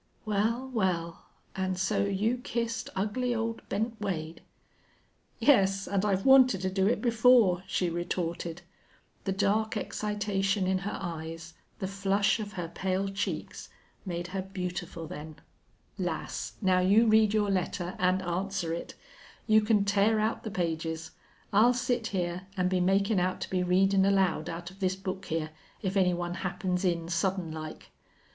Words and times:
"Well, 0.25 0.67
well, 0.73 1.27
an' 1.55 1.75
so 1.75 2.05
you 2.05 2.37
kissed 2.39 2.89
ugly 2.95 3.35
old 3.35 3.61
Bent 3.69 4.01
Wade?" 4.01 4.41
"Yes, 5.39 5.87
and 5.87 6.03
I've 6.03 6.25
wanted 6.25 6.61
to 6.61 6.71
do 6.71 6.87
it 6.87 7.03
before," 7.03 7.63
she 7.67 7.87
retorted. 7.87 8.63
The 9.25 9.31
dark 9.31 9.77
excitation 9.77 10.65
in 10.65 10.79
her 10.79 10.97
eyes, 10.99 11.53
the 11.77 11.87
flush 11.87 12.39
of 12.39 12.53
her 12.53 12.67
pale 12.67 13.09
cheeks, 13.09 13.69
made 14.03 14.25
her 14.29 14.41
beautiful 14.41 15.05
then. 15.05 15.35
"Lass, 15.99 16.53
now 16.63 16.79
you 16.79 17.05
read 17.05 17.31
your 17.31 17.51
letter 17.51 17.95
an' 17.99 18.21
answer 18.23 18.73
it. 18.73 18.95
You 19.45 19.61
can 19.61 19.85
tear 19.85 20.19
out 20.19 20.41
the 20.41 20.49
pages. 20.49 21.11
I'll 21.53 21.75
sit 21.75 22.07
here 22.07 22.47
an' 22.57 22.69
be 22.69 22.79
makin' 22.79 23.19
out 23.19 23.39
to 23.41 23.49
be 23.51 23.61
readin' 23.61 24.03
aloud 24.05 24.49
out 24.49 24.71
of 24.71 24.79
this 24.79 24.95
book 24.95 25.25
here, 25.25 25.51
if 25.83 25.95
any 25.95 26.15
one 26.15 26.33
happens 26.41 26.83
in 26.83 27.07
sudden 27.07 27.51
like!" 27.51 27.91